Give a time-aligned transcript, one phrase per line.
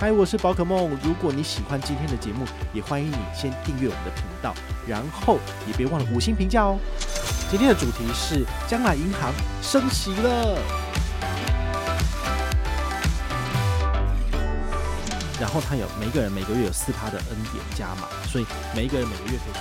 [0.00, 0.98] 嗨，我是宝可梦。
[1.04, 4.54] 如果你喜欢今天的节目，也欢迎你先订阅我们的频道，
[4.88, 6.78] 然后也别忘了五星评价哦。
[7.50, 10.58] 今天的主题是将来银行升息了，
[15.38, 19.60] 然后他有每个人每个月有四趴的 N 点加码，所以每一个人每个月可以刷。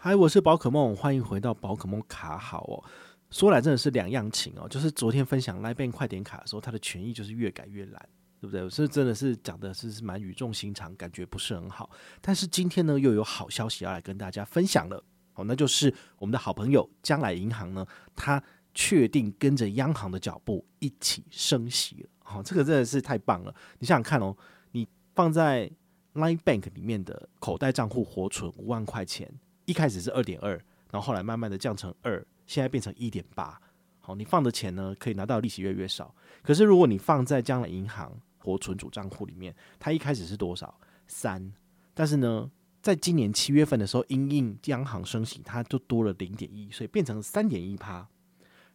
[0.00, 2.82] 嗨，我是宝可梦，欢迎回到宝可梦卡好哦。
[3.30, 8.08] 说来真的是两样情哦，就是昨天分享 LINE Bank 快点卡的时候，它的权益就是越改越烂，
[8.40, 8.68] 对不对？
[8.68, 11.88] 是真的是讲的是是蛮语重心长，感觉不是很好。
[12.20, 15.02] 但是今天呢，又有好消息要来跟大家分享了，
[15.34, 18.42] 哦，那就是我们的好朋友将来银行呢，它
[18.74, 22.08] 确定跟着央行的脚步一起升息了。
[22.24, 23.54] 好，这个真的是太棒了！
[23.78, 24.36] 你想想看哦，
[24.72, 25.70] 你放在
[26.14, 29.32] LINE Bank 里面的口袋账户活存五万块钱，
[29.66, 30.52] 一开始是二点二，
[30.90, 32.24] 然后后来慢慢的降成二。
[32.50, 33.60] 现在变成一点八，
[34.00, 36.12] 好，你放的钱呢，可以拿到利息越来越少。
[36.42, 40.76] 可是如果你放在将来银行活存主账户里面，它一开始是多少？
[41.06, 41.52] 三，
[41.94, 42.50] 但是呢，
[42.82, 48.04] 在今年七月份的时候，因应央行升息，它就多了零点一，所以变成三点一趴。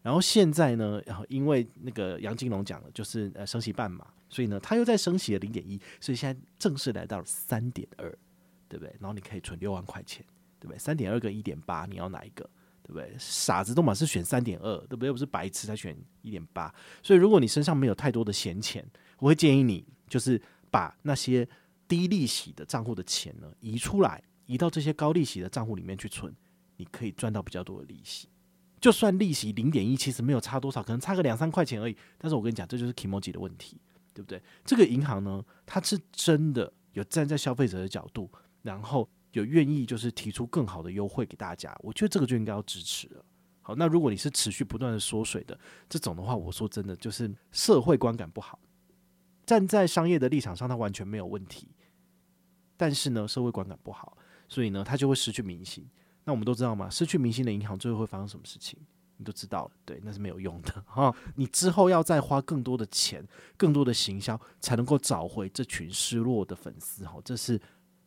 [0.01, 8.09] 然后现在呢，然后因为那个杨金龙讲了，就是呃升息半码，所以呢，它又在升息了零点一，所以现在正式来到了三点二，
[8.69, 8.95] 对不对？
[9.01, 10.25] 然后你可以存六万块钱，
[10.61, 10.79] 对不对？
[10.79, 12.49] 三点二跟一点八，你要哪一个？
[12.87, 13.15] 对不对？
[13.17, 15.07] 傻子都嘛是选三点二，对不对？
[15.07, 16.73] 又不是白痴才选一点八。
[17.01, 18.85] 所以如果你身上没有太多的闲钱，
[19.17, 21.47] 我会建议你就是把那些
[21.87, 26.31] 低利息的账户的钱呢移出来，移到这些高利息的账户里面去存，
[26.77, 28.29] 你可以赚到比较多的利息。
[28.79, 31.97] 就算利息零点一，其实没有差多少，可能差个两三块钱而已。
[32.19, 33.81] 但是我跟你讲，这就是 kimoji 的问题，
[34.13, 34.39] 对不对？
[34.63, 38.31] 这个银行呢，它是真的有站在消费者的角度，
[38.61, 39.09] 然后。
[39.35, 43.25] 有愿意就是提出更好的优惠给大家，我觉得这个就应该要支持了。
[43.61, 45.59] 好，那如果你是持续不断的缩水的
[45.89, 48.59] 这种的话，我说真的就是社会观感不好。
[49.45, 51.67] 站在商业的立场上，它完全没有问题，
[52.77, 55.85] 但是呢，社会观感不好，所以呢，它就会失去民心。
[56.23, 58.79] 那我们都知道嘛，失去民心的银行最后会发生什么事情？
[59.17, 61.15] 你都知道了，对，那是没有用的哈。
[61.35, 67.19] 你之后要再花更多的钱、更多的行销，才能够找回这群失落的粉丝哈。
[67.25, 67.59] 这是。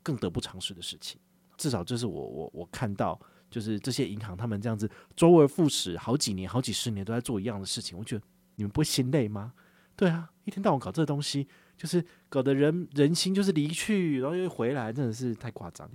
[0.09, 1.21] 更得不偿失的事情，
[1.59, 3.21] 至少这是我我我看到，
[3.51, 8.25] 就是这些银行他们这样子周而复始，好几年、好几十年都在做一样的事情，我觉得
[8.55, 9.53] 你们不会心累吗？
[9.95, 11.47] 对啊，一天到晚搞这个东西，
[11.77, 15.87] 就是搞得人人心就是离去，然后又回来，真的是太夸张。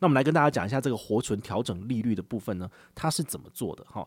[0.00, 3.82] 那我们来跟大家讲一下这个活存调整利率的部分呢，它是怎么做的？
[3.84, 4.06] 哈，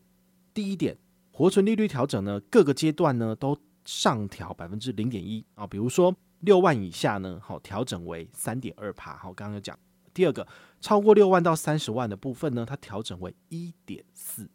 [0.54, 0.96] 第一点，
[1.32, 6.16] 活存利率调整呢，各个阶段呢都上调百分之零点一啊，比如说。
[6.44, 9.18] 六万以下呢，好调整为三点二趴。
[9.18, 9.78] 好，刚刚有讲。
[10.14, 10.48] 第二个，
[10.80, 14.50] 超过六万到三十万的部分呢，它调整为一点四。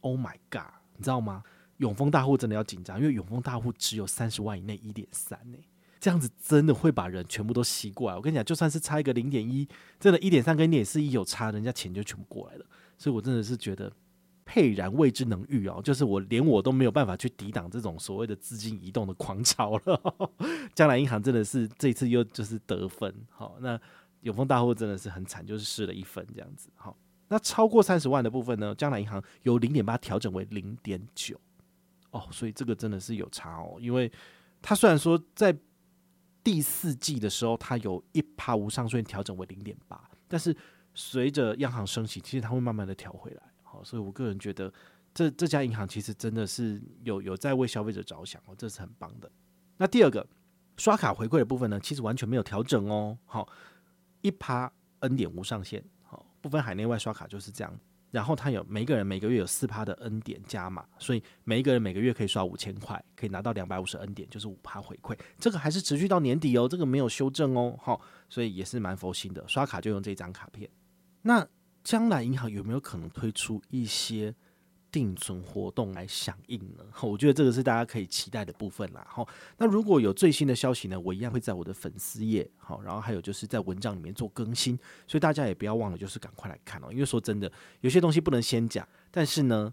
[0.00, 1.42] Oh my god，你知道吗？
[1.78, 5.58] 永丰大户真的要紧张，因为永丰大户只有三十万以内一点三呢，
[5.98, 8.16] 这样子真的会把人全部都吸过来。
[8.16, 9.66] 我跟你讲，就算是差一个零点一，
[9.98, 12.66] 真的，一点三跟一点四一有差，人家钱就全部过来了。
[12.98, 13.90] 所以我真的是觉得。
[14.44, 20.30] 沛然未知能御哦，就是我连我都没有办法去抵挡这种所谓的资金移动的狂潮了。
[20.74, 23.80] 将来银行真的是这次又就是得分，好，那
[24.22, 26.68] 永丰大户真的是很惨，就是失了一分这样子。
[26.74, 26.96] 好，
[27.28, 31.40] 那超过三十万的部分呢，将来银行由零点八调整为零点九
[32.10, 34.10] 哦，所以这个真的是有差哦，因为
[34.60, 35.56] 它虽然说在
[36.42, 40.56] 第四季的时候它有一趴无上限调整为零点八，但是
[40.94, 43.42] 随着央行升息，其实它会慢慢的调回来。
[43.84, 44.72] 所以我个人觉得
[45.14, 49.30] 这这家银行其实真的是有有在为消费者着想哦，这是很棒的。
[49.76, 50.26] 那第二个
[50.76, 53.18] 刷卡回馈的部分呢，其实完全没有调整哦。
[53.26, 53.48] 好，
[54.20, 57.78] 一趴 N 点无上限，好，不分海内外刷卡就是这样。
[58.10, 65.18] 然后它有每一个人每个月有四趴的 N 点加码，所以每一个人每个月可以刷五千块，可以拿到两百五十 N 点，就是五趴回馈。
[65.38, 67.74] 这个还是持续到年底哦，这个没有修正哦。
[67.80, 70.68] 好，所以也是蛮佛心的，刷卡就用这张卡片。
[71.22, 71.46] 那
[71.82, 74.34] 将来银行有没有可能推出一些
[74.90, 76.84] 定存活动来响应呢？
[77.02, 79.06] 我觉得这个是大家可以期待的部分啦。
[79.08, 79.26] 好，
[79.56, 86.88] 那如果有最新的消息呢，我一样会在我的粉丝页，好，然后还有就是在文章里面做更新，所以大家也不要忘了，就是赶快来看哦。
[86.92, 87.50] 因为说真的，
[87.80, 89.72] 有些东西不能先讲，但是呢，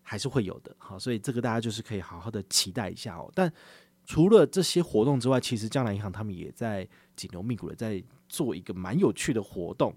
[0.00, 0.74] 还是会有的。
[0.78, 3.28] 好，所以这个大家就是可以好好的期待一下哦。
[3.34, 3.52] 但
[4.04, 9.92] 除了这些活动之外，其实将来银行他们也在紧锣密鼓的在做一个蛮有趣的活动。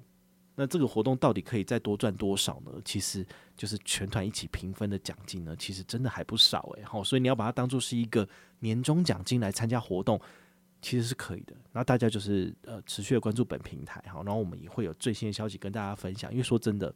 [0.56, 2.72] 那这个活动到底可以再多赚多少呢？
[2.86, 3.26] 其实
[3.58, 6.84] 就是全团一起平分的奖金呢，其实真的还不少诶。
[6.84, 8.28] 好，所以你要把它当做是一个
[8.60, 10.20] 年终奖金来参加活动，
[10.82, 11.54] 其实是可以的。
[11.74, 16.32] 那大家就是呃持续的关注本平台，好，然后我们也会有最新的消息跟大家分享。
[16.32, 16.94] 因为说真的，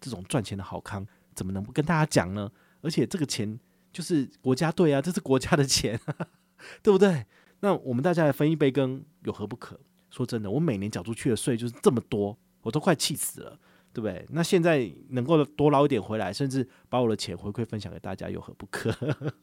[0.00, 2.50] 这种赚钱的好康怎么能不跟大家讲呢？
[2.82, 3.58] 而且这个钱
[3.92, 5.98] 就是国家队啊，这是国家的钱，
[6.82, 7.24] 对不对？
[7.60, 9.78] 那我们大家来分一杯羹，有何不可？
[10.10, 12.36] 说真的，我每年缴出去的税就是这么多。
[12.66, 13.56] 我都快气死了，
[13.92, 14.26] 对不对？
[14.30, 18.90] 那现在能够多捞一点回来，甚至把我的钱回馈分享给大家，有何不可？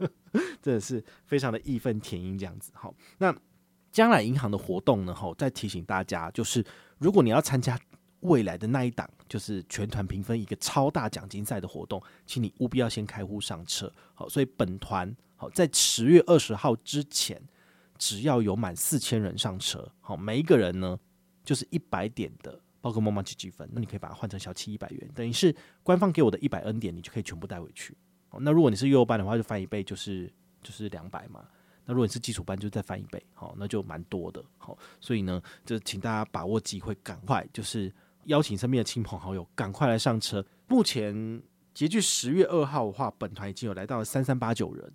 [0.61, 2.73] 真的是非常的义愤填膺这样子。
[2.75, 3.33] 好，那
[3.93, 5.15] 将来银行的活动呢？
[5.15, 6.65] 哈，再提醒大家，就是
[6.97, 7.79] 如果你要参加
[8.19, 13.89] 未来的那一档，就是全团平分一个超大奖金赛的活动，请你务必要先开户上车。
[14.13, 17.41] 好，所以本团好在十月二十号之前，
[17.97, 20.99] 只要有满四千人上车，好，每一个人呢
[21.45, 22.59] 就是一百点的。
[22.83, 27.95] 宝可梦麻吉积分，那你可以把它换成小七一百元，等于是官方给我的一百 N 点，你就可以全部带回去。
[28.41, 30.29] 那如果你是幼幼班的话，就翻一倍，就是
[30.61, 31.45] 就是两百嘛。
[31.85, 34.43] 那如果你是基础班，就再翻一倍，好，那就蛮多的。
[34.57, 37.89] 好，所以呢，就请大家把握机会，赶快就是
[38.25, 40.45] 邀请身边的亲朋好友，赶快来上车。
[40.67, 41.41] 目前
[41.73, 44.93] 截至十月二号的话，本团已经有来到了三三八九人，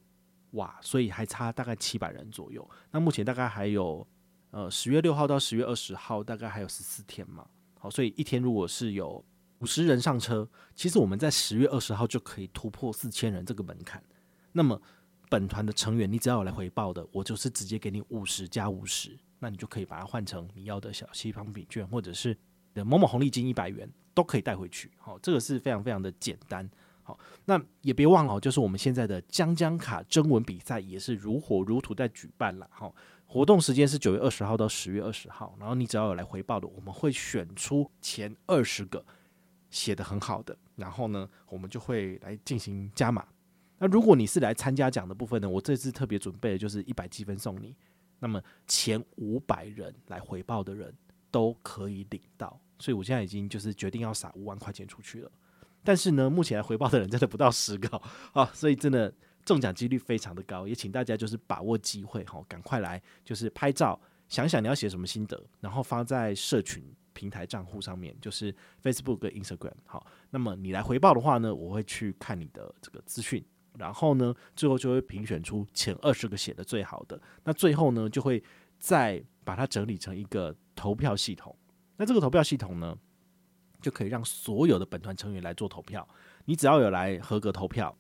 [0.51, 2.69] 哇，所以还差大概七百人左右。
[2.91, 4.07] 那目前大概还有
[4.51, 7.47] 呃十月六号到十月二十号，大概还有十四天嘛。
[7.79, 9.25] 好，所以一天如果是有
[9.61, 14.03] 五十人上车，其实我们在十月二十号就可以突破四千人这个门槛。
[14.53, 14.81] 那么
[15.29, 22.37] 本团的成员，你只要有来回报的，我就是直接给你五十加五十，那你就可以把它换成你要的小西方饼券，或者是
[22.75, 24.91] 的某某红利金一百元，都可以带回去。
[24.97, 26.69] 好，这个是非常非常的简单。
[27.03, 32.69] 好，那也别忘了，就是我们现在的将将卡征文比赛也是如火如荼在举办了。
[32.73, 32.95] 好。
[33.31, 39.05] 活动时间是九月二十号到十月二十号，然后你只要有来回报的，我们会选出前二十个
[39.69, 43.27] 写得很好的，然后呢，我们就会来进行加码。
[43.77, 47.77] 那如果你是来参加奖的部分呢，我这次特别准备的就是一百积分送你，
[48.19, 50.91] 那么前五百人来回报的人
[51.31, 55.31] 都可以领到，所以我现在已经就是决定要撒五万块钱出去了，
[55.85, 58.01] 但是呢，目前来回报的人真的不到十个
[58.33, 59.13] 啊，所以真的。
[59.49, 63.99] 中奖几率非常的高，也请大家就是把握机会哈，赶快来就是拍照，
[64.29, 66.85] 想想你要写什么心得，然后发在社群
[67.15, 69.73] 平台账户上面，就是 Facebook 跟 Instagram。
[69.87, 73.43] 好，那么你来回报的话呢，我会去看你的这个资讯，
[73.79, 78.45] 然后呢，最后就会评选出前二十个写的最好的，那最后呢，就会
[78.79, 81.57] 再把它整理成一个投票系统。
[81.97, 82.95] 那这个投票系统呢，
[83.81, 86.07] 就可以让所有的本团成员来做投票，
[86.45, 87.97] 你只要有来合格投票。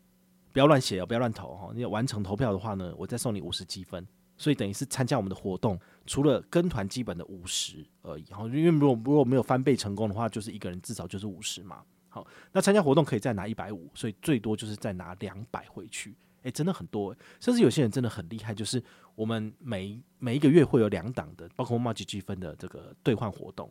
[0.52, 1.70] 不要乱写哦，不要乱投哈！
[1.74, 4.06] 你要完成投票的话呢，我再送你五十积分。
[4.40, 8.44] 所以等于是参加我们的活动，除了跟团基本的五十而已哈。
[8.44, 11.82] 因为如果如果没有翻倍成功的话，就是一个人至少就是五十嘛。
[12.08, 16.14] 好，那参加活动可以再拿一百五，所以最多就是再拿两百回去。
[16.42, 18.80] 诶，真的很多，甚至有些人真的很厉害，就是
[19.16, 23.68] 我们每每一个月会有两档的，包括麻吉积分的这个兑换活动。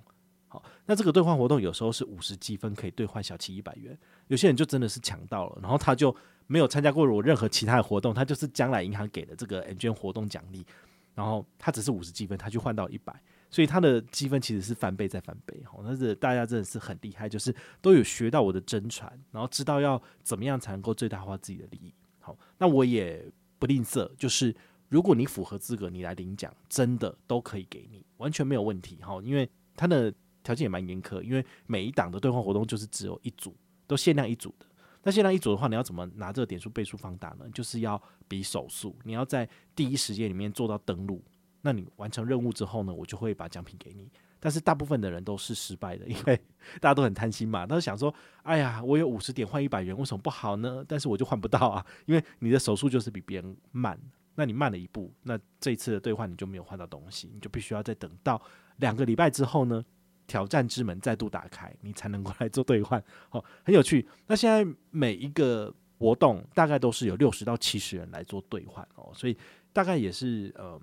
[0.49, 3.97] 好，那这个兑换活动有时候是五十积分可以兑换小七一百元，
[4.27, 6.13] 有些人就真的是抢到了，然后他就。
[6.47, 10.65] 没有参加过我任何其他的活动，他就是将来银行给的这个 M 券活动奖励，
[11.13, 13.13] 然后他只是五十积分，他就换到一百，
[13.49, 15.61] 所以他的积分其实是翻倍再翻倍。
[15.65, 21.93] 好，但是大家真的是很厉害，就是都有学到我的真传，然后知道要怎么样才能够最大化自己的利益。
[22.19, 23.25] 好，那我也
[23.59, 24.55] 不吝啬，就是
[24.89, 28.97] 如果你符合资格，你来领奖，真的都可以给你，完全没有问题。
[29.01, 33.53] 哈，因为他的条件也蛮严苛，因为每一档的兑换活动就是只有一组，
[33.85, 34.65] 都限量一组的。
[35.07, 37.45] 那现在一组的话，你要怎么拿这个点数倍数放大呢？
[37.53, 41.23] 就是要比手速，你要在第一时间里面做到登录。
[41.61, 44.11] 那你完成任务之后呢，我就会把奖品给你。
[44.37, 46.35] 但是大部分的人都是失败的，因为
[46.81, 53.97] 大家都很贪心嘛，都想说：“哎呀，我有五十点换一百元，为什么不好呢？”但是我就换不到啊，因为你的手速就是比别人慢。
[54.35, 58.41] 那你慢了一步，那这一次的兑换你就没有换到东西，你就必须要再等到
[58.75, 59.85] 两个礼拜之后呢。
[60.27, 64.07] 挑战之门再度打开，你才能够来做兑换， 好，很有趣。
[64.27, 69.35] 那现在每一个活动大概都是有六十到七十人来做兑换哦，所以
[69.73, 70.79] 大概也是呃，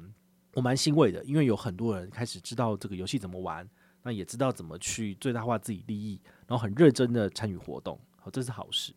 [0.55, 3.69] 我蛮欣慰的，因为有很多人开始知道这个游戏怎么玩，
[4.03, 8.93] 那也知道怎么去最大化自己利益，然后很认真的参与活动，好，这是好事。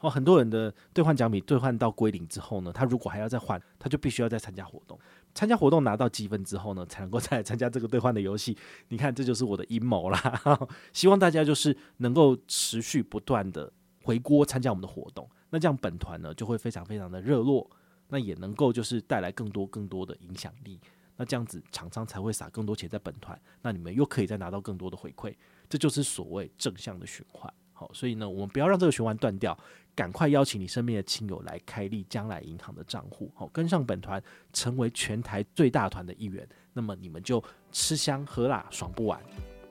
[0.00, 4.98] 哦，很多人的兑换奖品兑换到归零之后呢，他如果还要再换，他就必须要再参加活动。
[5.34, 8.56] 参加活动拿到积分之后呢，才能够再来参加这个兑换的游戏。
[8.88, 10.68] 你看，这就是我的阴谋啦。
[10.92, 13.72] 希望大家就是能够持续不断的
[14.02, 15.28] 回锅参加我们的活动。
[15.50, 17.70] 那这样本团呢就会非常非常的热络，
[18.08, 20.80] 那也能够就是带来更多更多的影响力。
[21.16, 25.34] 那这样子厂商才会撒更多钱在本团，那你们又可以再拿到更多的回馈，
[25.68, 27.52] 这就是所谓正向的循环。
[27.92, 29.56] 所以呢，我们不要让这个循环断掉，
[29.94, 34.22] 赶快邀请你身边的亲友来开立将来银行的账户，好，跟上本团，
[34.52, 39.20] 成为全台最大团的一员，那么你们就吃香喝辣，爽不完。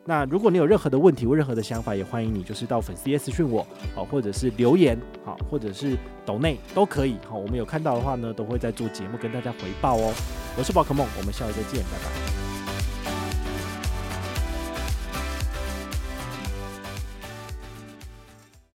[0.03, 3.65] 那如果你有任何的问题或任何的想法，也欢迎你就是到粉丝页私讯我，
[3.95, 10.11] 好，或者是留言，好，或者是抖内都可以，好，我们有看到的话呢，都会在做节目跟大家回报哦。
[10.57, 12.50] 我是宝可梦，我们下回再见，拜拜。